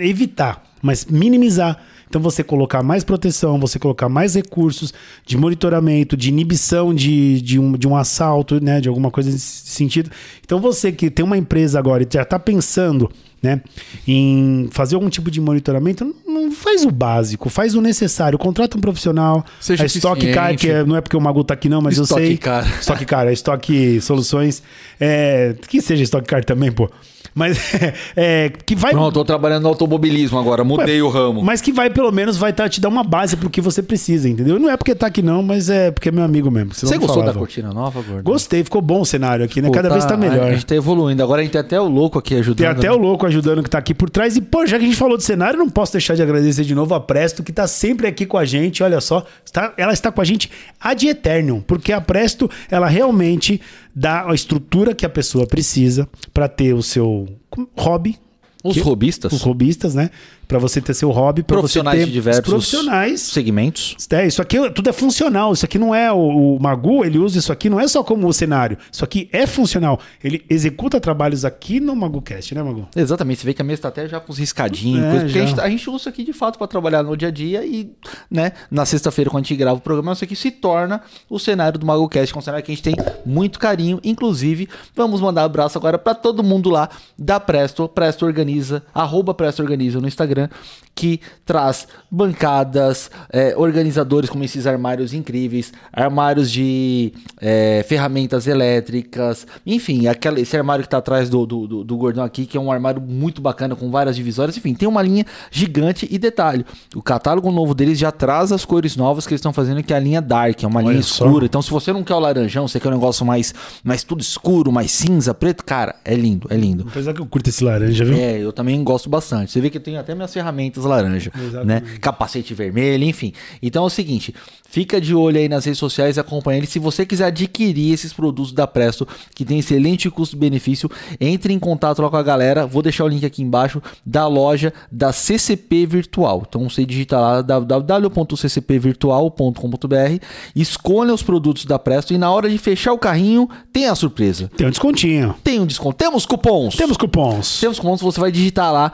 [0.00, 1.80] evitar, mas minimizar.
[2.12, 4.92] Então você colocar mais proteção, você colocar mais recursos
[5.24, 8.82] de monitoramento, de inibição de, de, um, de um assalto, né?
[8.82, 10.10] De alguma coisa nesse sentido.
[10.44, 13.10] Então você que tem uma empresa agora e já está pensando
[13.42, 13.62] né,
[14.06, 18.80] em fazer algum tipo de monitoramento, não faz o básico, faz o necessário, contrata um
[18.80, 21.80] profissional, Seja a Stock Car, que é- não é porque o Magu tá aqui não,
[21.80, 22.36] mas eu Stock sei.
[22.36, 22.80] Car.
[22.80, 24.62] Stock Car, é Stock Soluções,
[25.00, 26.90] é, que seja Stock Car também, pô.
[27.34, 27.58] Mas
[28.16, 31.42] é, que vai Pronto, tô trabalhando no automobilismo agora, mudei o ramo.
[31.42, 34.28] mas que vai, pelo menos, vai tá, te dar uma base pro que você precisa,
[34.28, 34.58] entendeu?
[34.58, 36.74] Não é porque tá aqui não, mas é porque é meu amigo mesmo.
[36.74, 37.38] Você eu gostou da falava.
[37.38, 38.22] cortina nova, Gordo?
[38.22, 39.68] Gostei, ficou bom o cenário aqui, né?
[39.68, 40.48] Pô, Cada vez tá melhor.
[40.48, 41.22] A gente tá evoluindo.
[41.22, 42.58] Agora a gente tem até o louco aqui ajudando.
[42.58, 42.92] Tem até né?
[42.92, 44.36] o louco ajudando que tá aqui por trás.
[44.36, 46.64] E, pô, já que a gente falou de cenário, eu não posso deixar de agradecer
[46.64, 48.82] de novo a Presto, que tá sempre aqui com a gente.
[48.82, 53.60] Olha só, está- ela está com a gente ad eternum, porque a Presto, ela realmente
[53.94, 57.28] dá a estrutura que a pessoa precisa para ter o seu
[57.76, 58.18] hobby.
[58.64, 60.10] Os que- robistas, Os robistas, né?
[60.52, 63.96] Para você ter seu hobby, para você profissionais ter de diversos profissionais segmentos.
[64.10, 65.52] é, isso aqui tudo é funcional.
[65.52, 68.30] Isso aqui não é o, o Magu, ele usa isso aqui não é só como
[68.32, 68.76] cenário.
[68.90, 69.98] Isso aqui é funcional.
[70.22, 72.88] Ele executa trabalhos aqui no MaguCast, né, Magu?
[72.94, 75.46] Exatamente, você vê que a tá até já com os riscadinhos, É, coisa, porque a
[75.46, 77.90] gente, a gente usa isso aqui de fato para trabalhar no dia a dia e,
[78.30, 81.78] né, na sexta-feira, quando a gente grava o programa, isso aqui se torna o cenário
[81.78, 84.00] do MagoCast, que é um cenário que a gente tem muito carinho.
[84.04, 86.88] Inclusive, vamos mandar abraço agora para todo mundo lá
[87.18, 90.91] da Presto, Presto Organiza, arroba Presto Organiza no Instagram, Merci.
[90.94, 100.06] Que traz bancadas, é, organizadores como esses armários incríveis, armários de é, ferramentas elétricas, enfim,
[100.06, 102.70] aquela, esse armário que tá atrás do, do, do, do gordão aqui, que é um
[102.70, 107.50] armário muito bacana com várias divisórias, enfim, tem uma linha gigante e detalhe, o catálogo
[107.50, 110.20] novo deles já traz as cores novas que eles estão fazendo, que é a linha
[110.20, 111.24] Dark, é uma Olha linha só.
[111.24, 114.20] escura, então se você não quer o laranjão, você quer um negócio mais, mais tudo
[114.20, 116.86] escuro, mais cinza, preto, cara, é lindo, é lindo.
[116.88, 118.16] Apesar que eu curto esse laranja, viu?
[118.16, 119.50] É, eu também gosto bastante.
[119.50, 121.30] Você vê que eu tenho até minhas ferramentas laranja,
[121.64, 121.82] né?
[122.00, 123.32] Capacete vermelho, enfim.
[123.62, 124.34] Então é o seguinte,
[124.68, 126.66] fica de olho aí nas redes sociais, acompanha ele.
[126.66, 130.90] Se você quiser adquirir esses produtos da Presto, que tem excelente custo-benefício,
[131.20, 132.66] entre em contato lá com a galera.
[132.66, 136.42] Vou deixar o link aqui embaixo da loja da CCP Virtual.
[136.48, 142.92] Então você digita lá www.ccpvirtual.com.br, escolha os produtos da Presto e na hora de fechar
[142.92, 144.50] o carrinho, tem a surpresa.
[144.56, 145.36] Tem um descontinho.
[145.42, 145.96] Tem um desconto.
[145.96, 146.76] Temos cupons.
[146.76, 147.60] Temos cupons.
[147.60, 148.92] Temos cupons, você vai digitar lá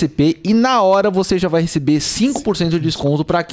[0.00, 3.46] Magu5CCP e na hora você já vai receber 5% de desconto para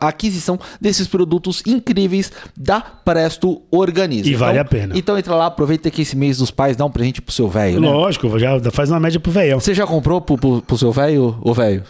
[0.00, 4.28] aquisição desses produtos incríveis da Presto Organiza.
[4.28, 4.96] E vale a pena.
[4.96, 7.80] Então entra lá, aproveita que esse mês dos pais dá um presente pro seu velho,
[7.80, 7.88] né?
[7.88, 9.58] Lógico, já faz uma média pro velhão.
[9.58, 11.82] Você já comprou pro, pro, pro seu velho, ô velho?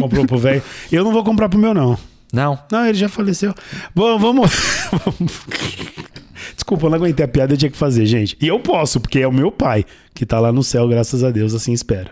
[0.00, 0.62] Comprou pro velho.
[0.90, 1.98] Eu não vou comprar pro meu, não.
[2.32, 2.58] Não?
[2.70, 3.54] Não, ele já faleceu.
[3.94, 4.50] Bom, vamos.
[6.54, 8.36] Desculpa, eu não aguentei a piada, eu tinha que fazer, gente.
[8.40, 11.30] E eu posso, porque é o meu pai, que tá lá no céu, graças a
[11.30, 12.10] Deus, assim espero.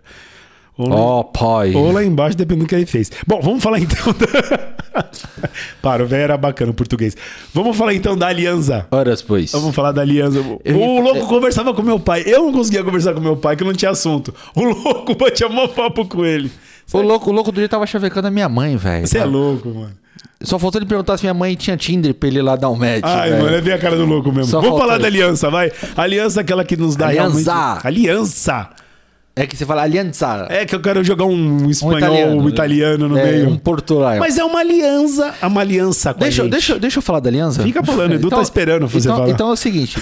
[0.85, 1.75] Ou, lá- Ó, pai.
[1.75, 3.11] ou lá embaixo, dependendo do que ele fez.
[3.27, 4.13] Bom, vamos falar então.
[4.13, 5.05] Da...
[5.81, 7.17] Para, o velho era bacana o português.
[7.55, 8.87] Vamos falar então da aliança.
[8.91, 9.53] Horas, pois.
[9.53, 10.39] Vamos falar da aliança.
[10.65, 12.23] Eu o louco conversava com meu pai.
[12.27, 14.35] Eu não conseguia conversar com meu pai, que não tinha assunto.
[14.55, 16.51] O louco batia mó papo com ele.
[16.93, 19.07] O louco, o louco do dia tava chavecando a minha mãe, velho.
[19.07, 19.93] Você é louco, mano.
[20.43, 23.03] Só faltou ele perguntar se minha mãe tinha Tinder pra ele lá dar um match.
[23.05, 24.51] Ai, mano, é ver a cara do louco mesmo.
[24.51, 25.03] Só Vamos falar isso.
[25.03, 25.71] da aliança, vai.
[25.97, 27.53] Aliança é aquela que nos dá Aliança.
[27.53, 27.87] realmente...
[27.87, 28.71] Aliança.
[29.37, 30.47] É que você fala aliança.
[30.51, 33.49] É que eu quero jogar um espanhol, um italiano, italiano, no é, meio.
[33.49, 34.19] Um português.
[34.19, 36.53] Mas é uma aliança, é uma aliança com Deixa, a gente.
[36.53, 37.63] deixa, deixa eu falar da Aliança.
[37.63, 39.31] Fica falando, Edu tá esperando você então, falar.
[39.31, 39.99] Então é o seguinte: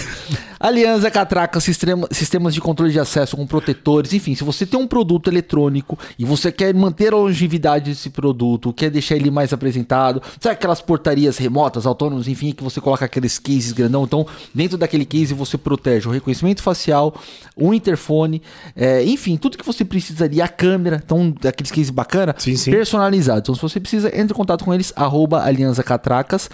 [0.59, 4.11] Aliança catraca sistema, sistemas de controle de acesso com protetores.
[4.11, 8.73] Enfim, se você tem um produto eletrônico e você quer manter a longevidade desse produto,
[8.73, 13.39] quer deixar ele mais apresentado, sabe aquelas portarias remotas, autônomas, enfim, que você coloca aqueles
[13.39, 14.03] cases grandão.
[14.03, 17.15] Então, dentro daquele case você protege o reconhecimento facial,
[17.55, 18.41] o interfone,
[18.75, 21.01] é, enfim, tudo que você precisaria, a câmera.
[21.03, 22.71] Então, aqueles cases bacana, Sim, sim.
[22.71, 23.43] personalizados.
[23.43, 26.49] Então, se você precisa, entre em contato com eles, arroba Aliança Catracas.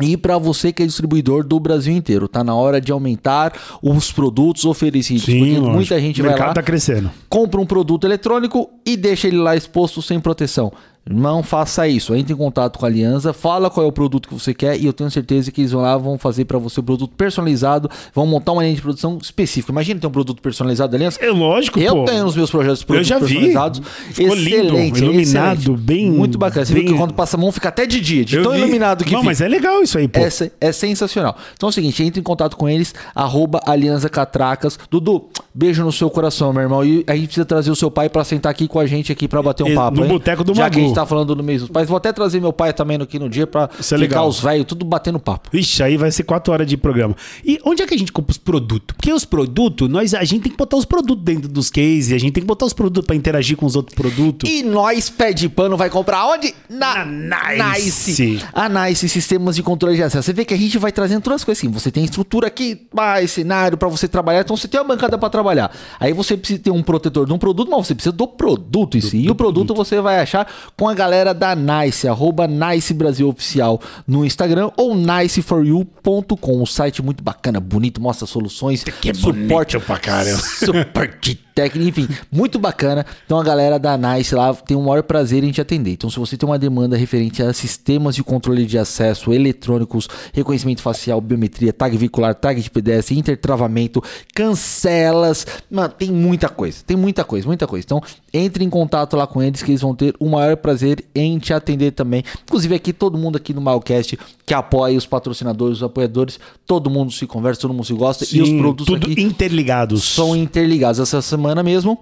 [0.00, 4.12] E para você que é distribuidor do Brasil inteiro, tá na hora de aumentar os
[4.12, 5.24] produtos oferecidos.
[5.24, 7.10] Sim, muita gente o vai mercado lá, tá crescendo.
[7.28, 10.72] compra um produto eletrônico e deixa ele lá exposto sem proteção.
[11.08, 12.14] Não faça isso.
[12.16, 14.86] Entre em contato com a Aliança, fala qual é o produto que você quer e
[14.86, 18.26] eu tenho certeza que eles vão lá, vão fazer para você o produto personalizado, vão
[18.26, 19.70] montar uma linha de produção específica.
[19.70, 21.24] Imagina ter um produto personalizado da Aliança.
[21.24, 22.04] É lógico, Eu pô.
[22.06, 23.26] tenho nos meus projetos Eu produtos já vi.
[23.26, 23.82] personalizados.
[24.10, 25.70] Ficou lindo, iluminado, excelente.
[25.80, 26.66] bem- Muito bacana.
[26.66, 28.52] Você bem- viu que quando passa a mão fica até de dia, de Eu tão
[28.52, 28.58] vi.
[28.58, 29.30] iluminado que Não, fica.
[29.30, 30.18] mas é legal isso aí, pô.
[30.18, 30.28] É,
[30.60, 31.36] é sensacional.
[31.54, 34.76] Então é o seguinte, entre em contato com eles, arroba Aliança Catracas.
[34.90, 36.84] Dudu, beijo no seu coração, meu irmão.
[36.84, 39.28] E a gente precisa trazer o seu pai pra sentar aqui com a gente aqui
[39.28, 39.98] pra bater um papo.
[39.98, 40.08] no hein?
[40.10, 40.95] boteco do Já Magu.
[40.96, 41.88] Tá falando do mês dos pais.
[41.88, 44.28] Vou até trazer meu pai também aqui no dia pra Isso é ficar legal.
[44.28, 45.48] os velhos tudo batendo papo.
[45.56, 47.14] Ixi, aí vai ser quatro horas de programa.
[47.44, 48.96] E onde é que a gente compra os produtos?
[48.96, 52.18] Porque os produtos, nós, a gente tem que botar os produtos dentro dos cases, a
[52.18, 54.48] gente tem que botar os produtos pra interagir com os outros produtos.
[54.50, 56.54] E nós, pé de pano, vai comprar onde?
[56.68, 58.22] Na, Na Nice.
[58.22, 58.44] Nice.
[58.52, 60.24] A Nice Sistemas de Controle de Acesso.
[60.26, 61.70] Você vê que a gente vai trazendo todas as coisas assim.
[61.72, 64.40] Você tem estrutura aqui, mais cenário pra você trabalhar.
[64.40, 65.70] Então você tem uma bancada pra trabalhar.
[66.00, 69.00] Aí você precisa ter um protetor de um produto, mas você precisa do produto em
[69.00, 69.18] si.
[69.18, 73.80] E o produto você vai achar com a galera da Nice, arroba Nice Brasil Oficial
[74.06, 76.62] no Instagram ou niceforyou.com.
[76.62, 80.38] Um site muito bacana, bonito, mostra soluções, Que é bonito pra caramba.
[80.42, 83.06] suporte técnico, enfim, muito bacana.
[83.24, 85.92] Então a galera da Nice lá tem o maior prazer em te atender.
[85.92, 90.82] Então se você tem uma demanda referente a sistemas de controle de acesso eletrônicos, reconhecimento
[90.82, 94.02] facial, biometria, tag veicular, tag de PDS, intertravamento,
[94.34, 97.84] cancelas, mano, tem muita coisa, tem muita coisa, muita coisa.
[97.86, 98.02] Então
[98.34, 101.54] entre em contato lá com eles que eles vão ter o maior prazer em te
[101.54, 102.22] atender também.
[102.44, 107.10] Inclusive aqui todo mundo aqui no Malcast que apoia os patrocinadores, os apoiadores, todo mundo
[107.10, 110.04] se conversa, todo mundo se gosta e os Sim, produtos tudo aqui interligados.
[110.04, 111.00] são interligados.
[111.00, 111.98] Essa semana mesmo,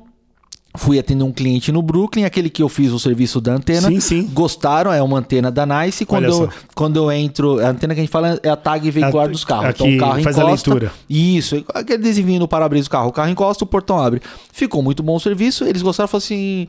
[0.77, 3.89] fui atender um cliente no Brooklyn, aquele que eu fiz o serviço da antena.
[3.89, 4.31] Sim, sim.
[4.33, 6.05] Gostaram, é uma antena da Nice.
[6.05, 9.27] Quando, eu, quando eu entro, a antena que a gente fala é a tag veicular
[9.27, 9.71] A- dos carros.
[9.75, 10.71] então o carro faz a encosta.
[10.71, 10.93] leitura.
[11.09, 13.09] Isso, aquele adesivinho no para-brisa do carro.
[13.09, 14.21] O carro encosta, o portão abre.
[14.53, 15.65] Ficou muito bom o serviço.
[15.65, 16.67] Eles gostaram, falaram assim.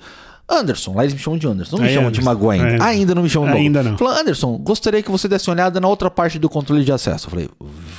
[0.48, 2.30] Anderson, lá eles me chamam de Anderson, não me É, chamam de Anderson.
[2.40, 2.68] Mago ainda.
[2.76, 2.82] É.
[2.82, 3.64] Ainda não me chamam de Mago.
[3.64, 3.98] Ainda não.
[3.98, 7.26] Falou, Anderson, gostaria que você desse uma olhada na outra parte do controle de acesso.
[7.26, 7.50] Eu falei,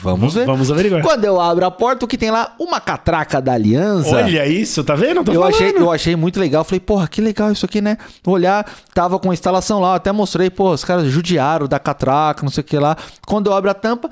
[0.03, 0.47] vamos ver.
[0.47, 1.03] Vamos averiguar.
[1.03, 2.55] Quando eu abro a porta, o que tem lá?
[2.61, 4.15] Uma catraca da aliança.
[4.15, 5.25] Olha isso, tá vendo?
[5.25, 5.55] Tô Eu falando.
[5.55, 6.63] achei, eu achei muito legal.
[6.63, 7.99] Falei, porra, que legal isso aqui, né?
[8.25, 12.43] Olhar, tava com a instalação lá, eu até mostrei, pô, os caras judiaram da catraca,
[12.45, 12.97] não sei o que lá.
[13.27, 14.09] Quando eu abro a tampa,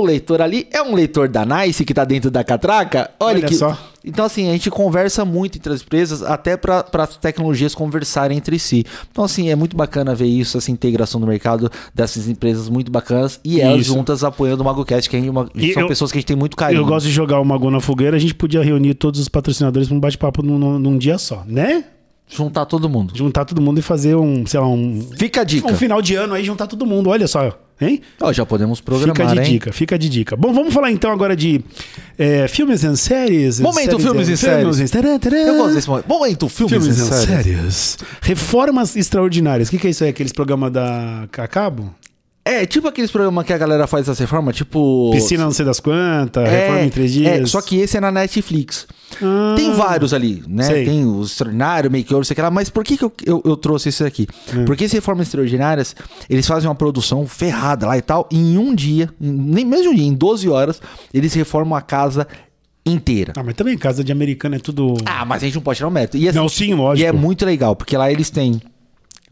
[0.00, 3.10] o leitor ali é um leitor da Nice que tá dentro da catraca.
[3.20, 3.54] Olha, Olha que.
[3.54, 3.76] só.
[4.06, 8.58] Então, assim, a gente conversa muito entre as empresas, até para as tecnologias conversarem entre
[8.58, 8.84] si.
[9.10, 13.40] Então, assim, é muito bacana ver isso, essa integração no mercado dessas empresas muito bacanas
[13.42, 13.94] e elas Isso.
[13.94, 16.54] juntas apoiando o MagoCast, que é uma, são eu- pessoas que a gente tem muito
[16.54, 16.82] carinho.
[16.82, 19.88] Eu gosto de jogar o Mago na fogueira, a gente podia reunir todos os patrocinadores
[19.88, 21.84] pra um bate-papo num- num dia só, né?
[22.28, 23.16] Juntar todo mundo.
[23.16, 25.70] Juntar todo mundo e fazer um, sei lá, um, Fica a dica.
[25.70, 28.00] um final de ano aí, juntar todo mundo, olha só, hein?
[28.20, 29.52] Ó, já podemos programar, Fica de hein?
[29.52, 30.34] dica, fica de dica.
[30.36, 31.60] Bom, vamos falar então agora de
[32.18, 33.60] é, filmes e séries.
[33.60, 34.90] Momento séries filmes e séries.
[34.90, 35.36] Tadã, tadã.
[35.36, 36.08] Eu gosto desse momento.
[36.08, 37.26] Momento, filmes, Filmes e séries.
[37.26, 37.98] séries.
[38.22, 39.68] Reformas extraordinárias.
[39.68, 40.10] O que, que é isso aí?
[40.10, 41.94] Aqueles programas da a cabo?
[42.46, 45.10] É, tipo aqueles programas que a galera faz essa reforma, tipo...
[45.12, 47.40] Piscina não sei das quantas, É, reforma em três dias.
[47.40, 48.86] é, só que esse é na Netflix.
[49.22, 49.54] Ah.
[49.56, 50.64] Tem vários ali, né?
[50.64, 50.84] Sei.
[50.84, 52.50] Tem o Extraordinário, Make-Over, sei lá.
[52.50, 54.26] Mas por que, que eu, eu, eu trouxe isso aqui?
[54.54, 54.66] Hum.
[54.66, 55.96] Porque esse Reformas Extraordinárias,
[56.28, 58.28] eles fazem uma produção ferrada lá e tal.
[58.30, 60.82] E em um dia, em- nem mesmo um dia, em 12 horas,
[61.14, 62.26] eles reformam a casa
[62.84, 63.32] inteira.
[63.36, 64.94] Ah, mas também casa de americano é tudo.
[65.06, 66.18] Ah, mas a gente não pode tirar o mérito.
[66.18, 67.02] E, assim, Não, sim, lógico.
[67.02, 68.60] E é muito legal, porque lá eles têm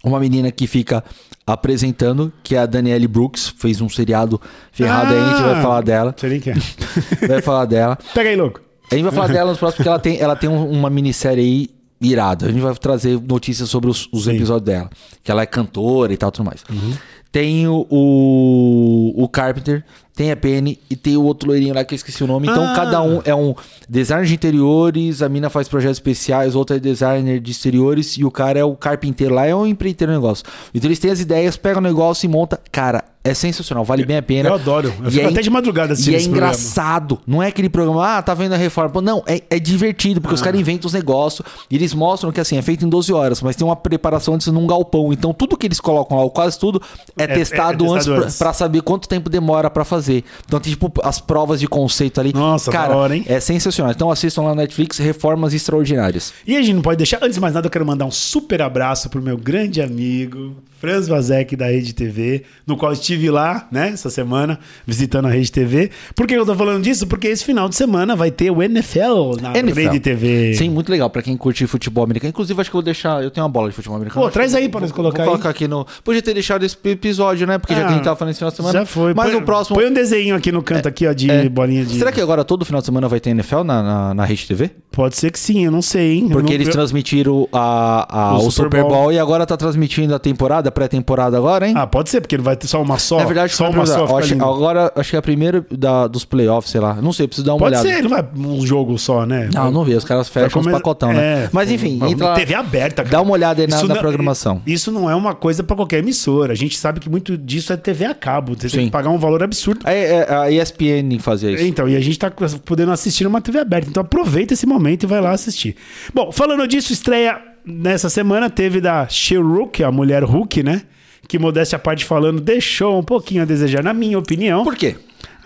[0.03, 1.03] uma menina que fica
[1.47, 4.41] apresentando, que é a Danielle Brooks, fez um seriado
[4.73, 5.53] ferrado aí, a gente Ah.
[5.55, 6.15] vai falar dela.
[6.19, 6.55] Sei nem que é.
[7.29, 7.99] Vai falar dela.
[8.15, 8.61] Pega aí, louco.
[8.91, 11.43] A gente vai falar dela nos próximos, porque ela tem, ela tem um- uma minissérie
[11.43, 12.47] aí irada.
[12.47, 14.91] A gente vai trazer notícias sobre os, os episódios dela.
[15.23, 16.62] Que ela é cantora e tal, tudo mais.
[16.71, 16.93] Uhum.
[17.31, 19.83] Tem o, o, o Carpenter,
[20.14, 22.46] tem a Penny e tem o outro loirinho lá que eu esqueci o nome.
[22.48, 22.75] Então Ah.
[22.75, 23.55] cada um é um
[23.88, 28.31] designer de interiores, a mina faz projetos especiais, outra é designer de exteriores e o
[28.31, 30.44] cara é o carpinteiro lá, é um empreiteiro do negócio.
[30.75, 32.61] Então eles têm as ideias, pegam o negócio e monta.
[32.70, 34.48] Cara, é sensacional, vale bem a pena.
[34.48, 34.92] Eu adoro.
[35.01, 36.53] Eu E fico é até de madrugada assistindo E é esse programa.
[36.53, 37.18] engraçado.
[37.27, 39.01] Não é aquele programa, ah, tá vendo a reforma.
[39.01, 40.44] Não, é, é divertido, porque os Ah.
[40.46, 43.55] caras inventam os negócios e eles mostram que assim, é feito em 12 horas, mas
[43.57, 45.12] tem uma preparação antes num galpão.
[45.12, 46.83] Então tudo que eles colocam lá, ou quase tudo,
[47.16, 48.38] é, É- é- é testado, testado antes, antes.
[48.38, 50.02] Pra, saber quanto tempo demora pra fazer.
[50.09, 52.33] Então tem tipo as provas de conceito ali.
[52.33, 53.25] Nossa, Cara, hora, hein?
[53.27, 53.93] é sensacional.
[53.93, 56.33] Então assistam lá na Netflix, Reformas Extraordinárias.
[56.47, 57.19] E a gente não pode deixar.
[57.23, 61.07] Antes de mais nada, eu quero mandar um super abraço pro meu grande amigo, Franz
[61.07, 65.91] Vazek, da Rede TV, no qual estive lá, né, essa semana, visitando a Rede TV.
[66.17, 67.07] Por que eu tô falando disso?
[67.07, 69.81] Porque esse final de semana vai ter o NFL na NFL.
[69.81, 70.55] Rede TV.
[70.55, 72.31] Sim, muito legal pra quem curte futebol americano.
[72.31, 73.23] Inclusive, acho que eu vou deixar.
[73.23, 74.25] Eu tenho uma bola de futebol americano.
[74.27, 75.31] Pô, traz aí pra nós colocar Vou aí.
[75.31, 75.87] colocar aqui no.
[76.03, 77.59] Podia ter deixado esse episódio, né?
[77.59, 78.79] Porque já que a gente Ah, tava falando esse final de semana.
[78.81, 79.15] Já foi.
[79.15, 79.77] Mas põe, o próximo.
[79.77, 81.97] Põe um desenho aqui no canto aqui, ó, de bolinha de.
[81.99, 84.71] Será que agora todo final de semana vai ter NFL na, na, na Rede TV?
[84.91, 86.29] Pode ser que sim, eu não sei, hein?
[86.31, 88.91] Porque não- eles transmitiram a, a- O o, Super Bowl.
[88.91, 89.13] Bowl.
[89.13, 91.75] e agora tá transmitindo a temporada, a pré-temporada agora, hein?
[91.77, 93.19] Ah, pode ser, porque ele vai ter só uma só.
[93.19, 94.19] Na verdade, só uma só.
[94.19, 96.95] acho- agora acho que é a primeira da, dos playoffs, sei lá.
[97.01, 97.89] Não sei, preciso dar uma Pode olhada.
[97.89, 99.49] ser, ele vai um jogo só, né?
[99.53, 99.95] Não, não vi.
[99.95, 101.45] Os caras fecham os come- pacotão, né?
[101.45, 103.09] É, Mas enfim, entra TV aberta, cara.
[103.17, 104.61] dá uma olhada aí na, na não- programação.
[104.67, 106.53] Isso não é uma coisa pra qualquer emissora.
[106.53, 108.55] A gente sabe que muito disso é TV a cabo.
[108.59, 109.81] Você tem que pagar um valor absurdo.
[109.85, 111.64] É, é, a ESPN fazia isso.
[111.64, 113.88] Então, e a gente tá podendo assistir numa TV aberta.
[113.88, 115.77] Então aproveita esse momento e vai lá assistir.
[116.14, 120.83] Bom, falando disso, estreia nessa semana teve da She-Hulk, a mulher Hulk, né?
[121.29, 124.64] Que modéstia a parte falando, deixou um pouquinho a desejar, na minha opinião.
[124.64, 124.97] Por quê?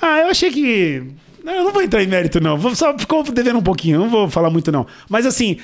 [0.01, 1.03] Ah, eu achei que.
[1.45, 2.57] Eu não vou entrar em mérito, não.
[2.59, 4.87] Vou- Só ficou devendo um pouquinho, não vou falar muito, não.
[5.09, 5.59] Mas assim,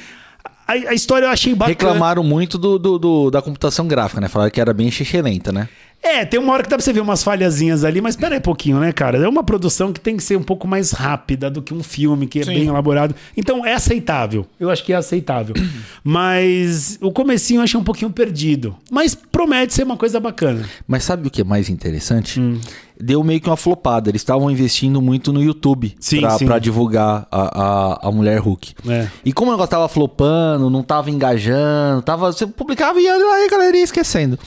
[0.66, 1.72] a, a história eu achei bacana.
[1.72, 4.28] Reclamaram muito do, do- do- da computação gráfica, né?
[4.28, 4.90] Falaram que era bem
[5.22, 5.68] lenta, né?
[6.02, 8.38] É, tem uma hora que dá pra você ver umas falhazinhas ali, mas espera aí
[8.40, 9.18] um pouquinho, né, cara?
[9.18, 12.26] É uma produção que tem que ser um pouco mais rápida do que um filme
[12.26, 12.54] que é Sim.
[12.54, 13.14] bem elaborado.
[13.36, 14.44] Então é aceitável.
[14.58, 15.54] Eu acho que é aceitável.
[16.02, 18.76] mas o comecinho eu achei um pouquinho perdido.
[18.90, 20.68] Mas promete ser uma coisa bacana.
[20.88, 22.40] Mas sabe o que é mais interessante?
[22.40, 22.58] Hum.
[23.00, 24.10] Deu meio que uma flopada.
[24.10, 26.46] Eles estavam investindo muito no YouTube Sim, pra, sim.
[26.46, 28.74] pra divulgar a, a, a mulher Hulk.
[28.88, 29.08] É.
[29.24, 33.48] E como o negócio tava flopando, não tava engajando, tava, você publicava e aí a
[33.48, 34.38] galera ia esquecendo.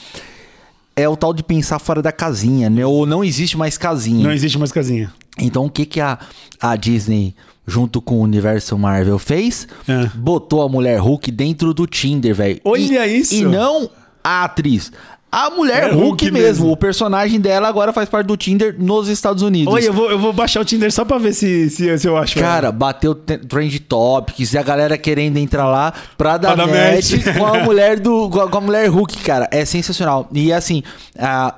[0.98, 2.86] É o tal de pensar fora da casinha, né?
[2.86, 4.24] Ou não existe mais casinha.
[4.24, 5.12] Não existe mais casinha.
[5.38, 6.18] Então o que, que a,
[6.58, 7.34] a Disney,
[7.66, 9.68] junto com o universo Marvel, fez?
[9.86, 10.06] É.
[10.14, 12.60] Botou a mulher Hulk dentro do Tinder, velho.
[12.64, 13.34] Olha E- isso!
[13.34, 13.90] E não
[14.24, 14.90] a atriz.
[15.38, 16.38] A mulher É Hulk, Hulk mesmo.
[16.46, 16.72] mesmo.
[16.72, 19.72] O personagem dela agora faz parte do Tinder nos Estados Unidos.
[19.74, 22.16] Oi, eu vou, eu vou baixar o Tinder só pra ver se, se, se eu
[22.16, 22.38] acho.
[22.38, 27.12] Cara, bateu te- Trend Topics e a galera querendo entrar lá pra dar, dar match,
[27.12, 27.36] match.
[27.36, 29.46] com a mulher do com a, mulher Hulk, cara.
[29.52, 30.26] É sensacional.
[30.32, 30.82] E assim,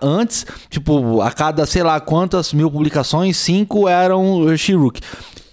[0.02, 5.00] antes, tipo, a cada sei lá quantas mil publicações, cinco eram She-Hulk.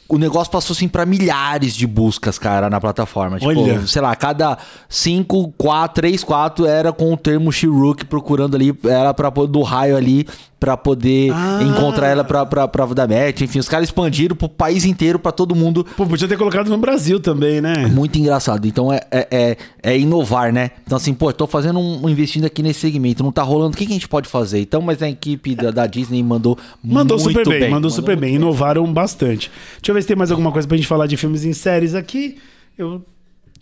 [0.08, 3.40] O negócio passou assim pra milhares de buscas, cara, na plataforma.
[3.40, 3.88] Tipo, Olha.
[3.88, 9.14] sei lá, cada cinco, quatro, três, quatro era com o termo She-Hulk procurando ali, era
[9.14, 10.28] pra, pôr do raio ali
[10.60, 11.60] pra poder Ah.
[11.64, 13.42] encontrar ela pra, pra, pra dar match.
[13.42, 16.78] Enfim, os caras expandiram pro país inteiro, pra todo mundo Pô, podia ter colocado no
[16.78, 17.88] Brasil também, né?
[17.88, 18.66] muito engraçado.
[18.68, 20.72] Então é, é, é, é inovar, né?
[20.86, 23.74] Então, assim, pô, tô fazendo um, um investindo aqui nesse segmento, não tá rolando.
[23.76, 24.60] O que, que a gente pode fazer?
[24.62, 28.22] Então, mas a equipe da, da Disney mandou Mandou muito super bem, mandou super muito
[28.22, 28.36] bem.
[28.36, 29.52] Inovaram bastante.
[29.82, 31.94] Deixa eu ver se tem mais alguma coisa pra gente falar de filmes em séries
[31.94, 32.38] aqui.
[32.78, 33.02] Eu.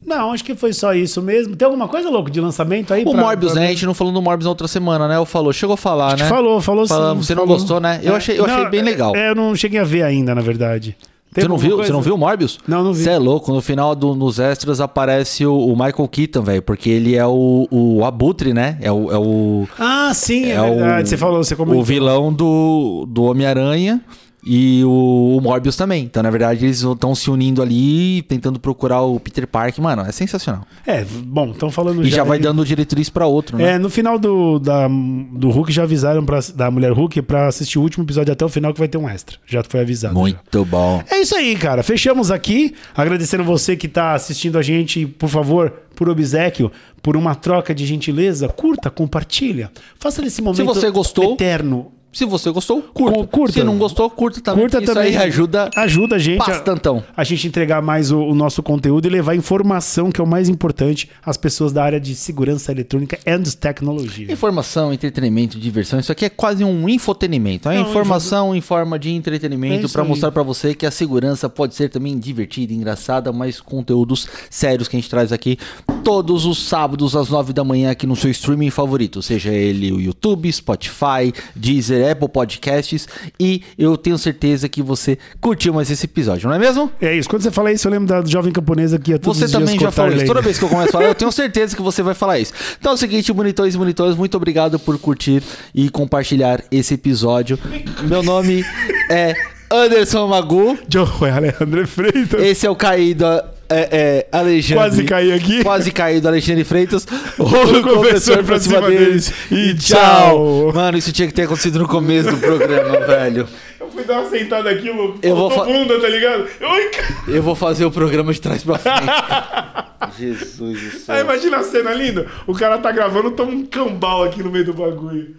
[0.05, 1.55] Não, acho que foi só isso mesmo.
[1.55, 3.03] Tem alguma coisa, louco, de lançamento aí?
[3.05, 3.67] O pra- Morbius, pra- né?
[3.67, 5.15] A gente não falou do Morbius na outra semana, né?
[5.17, 6.25] Eu falou, chegou a falar, né?
[6.25, 6.93] Falou, falou sim.
[6.93, 7.57] Falamos, você não falou.
[7.57, 7.99] gostou, né?
[8.03, 9.15] Eu É, achei, eu achei não, bem legal.
[9.15, 10.95] É, eu não cheguei a ver ainda, na verdade.
[11.33, 11.71] Tem Você não viu?
[11.77, 11.87] coisa?
[11.87, 12.59] Você não viu o Morbius?
[12.67, 13.01] Não, não vi.
[13.01, 13.51] Você é louco.
[13.51, 16.61] No final do, nos extras aparece o, o Michael Keaton, velho.
[16.61, 18.77] Porque ele é o, o Abutre, né?
[18.79, 21.09] É o, é o, Ah, sim, é, é o- verdade.
[21.09, 21.81] Você falou, você comentou.
[21.81, 23.99] o vilão do, do Homem-Aranha
[24.45, 26.03] e o, o Morbius também.
[26.03, 29.82] Então, na verdade, eles estão se unindo ali, tentando procurar o Peter Parker.
[29.84, 30.65] Mano, é sensacional.
[30.86, 33.73] É, bom, estão falando E já vai aí- dando diretriz pra outro, né?
[33.73, 37.79] É, no final do, da, do Hulk já avisaram pra, da mulher Hulk pra assistir
[37.79, 39.38] o último episódio até o final que vai ter um extra.
[39.47, 40.13] Já foi avisado.
[40.15, 40.19] já.
[40.19, 41.01] Muito bom.
[41.10, 41.82] É isso aí, cara.
[41.84, 42.73] Fechamos aqui.
[42.95, 47.86] Agradecendo você que tá assistindo a gente, por favor, por obsequio, por uma troca de
[47.86, 49.71] gentileza, curta, compartilha.
[49.99, 51.91] Faça desse momento você gostou, eterno.
[52.13, 53.17] Se você gostou, curta.
[53.17, 53.54] Cu- curta.
[53.54, 54.62] Se não gostou, curta também.
[54.62, 55.17] Curta Isso também.
[55.17, 57.04] aí ajuda Ajuda a gente a, bastantão.
[57.17, 60.47] a gente entregar mais o, o nosso conteúdo e levar informação, que é o mais
[60.47, 64.32] importante, às pessoas da área de segurança eletrônica e tecnologia.
[64.32, 67.67] Informação, entretenimento, diversão, isso aqui é quase um infotenimento.
[67.69, 70.91] É Não, informação em forma de É entretenimento isso para mostrar para você que a
[70.91, 75.58] segurança pode ser também divertida, engraçada, mas conteúdos sérios que a gente traz aqui
[76.03, 79.99] todos os sábados às nove da manhã aqui no seu streaming favorito, seja ele o
[79.99, 83.07] YouTube, Spotify, Deezer, Apple Podcasts
[83.39, 86.91] e eu tenho certeza que você curtiu mais esse episódio, não é mesmo?
[87.01, 87.29] É isso.
[87.29, 89.91] Quando você fala isso, eu lembro da jovem camponesa que ia todos Você também já
[89.91, 90.25] falou isso.
[90.25, 92.53] Toda vez que eu começo a falar, eu tenho certeza que você vai falar isso.
[92.77, 95.41] Então é o seguinte, bonitões e bonitões, muito obrigado por curtir
[95.73, 97.57] e compartilhar esse episódio.
[98.03, 98.65] Meu nome
[99.09, 99.33] é
[99.71, 100.77] Anderson Magu.
[100.89, 102.43] Joe Alejandro Freitas.
[102.43, 103.25] Esse é o caído
[103.73, 104.75] é, é, Alexandre.
[104.75, 105.63] Quase caí aqui.
[105.63, 107.05] Quase caído Alexandre Freitas.
[107.39, 109.33] O confessor pra cima deles.
[109.51, 110.71] E tchau.
[110.73, 113.47] Mano, isso tinha que ter acontecido no começo do programa, velho.
[113.79, 115.19] Eu fui dar uma sentada aqui, louco.
[115.21, 116.45] Eu vou fa- bunda, tá ligado?
[116.59, 117.13] Cara.
[117.27, 118.97] Eu vou fazer o programa de trás pra frente.
[120.17, 121.15] Jesus do céu.
[121.15, 122.27] Aí imagina a cena linda.
[122.45, 125.29] O cara tá gravando, toma um cambal aqui no meio do bagulho.